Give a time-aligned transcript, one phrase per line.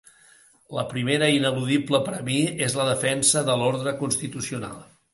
[0.77, 2.39] La primera, ineludible per a mi,
[2.71, 4.87] és la defensa de l’ordre constitucional.